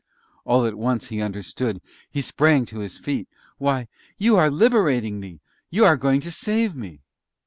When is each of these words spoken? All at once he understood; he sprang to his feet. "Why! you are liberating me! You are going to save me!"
All 0.45 0.65
at 0.65 0.73
once 0.79 1.09
he 1.09 1.21
understood; 1.21 1.79
he 2.09 2.21
sprang 2.21 2.65
to 2.65 2.79
his 2.79 2.97
feet. 2.97 3.29
"Why! 3.59 3.87
you 4.17 4.35
are 4.35 4.49
liberating 4.49 5.19
me! 5.19 5.41
You 5.69 5.85
are 5.85 5.95
going 5.95 6.21
to 6.21 6.31
save 6.31 6.75
me!" 6.75 7.01